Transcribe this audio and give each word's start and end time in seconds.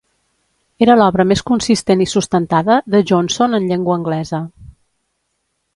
Era 0.85 0.95
l'obra 0.99 1.25
més 1.31 1.43
consistent 1.49 2.01
i 2.05 2.07
sustentada 2.15 2.79
de 2.95 3.05
Johnson 3.11 3.59
en 3.61 3.69
llengua 3.73 3.99
anglesa. 4.01 4.45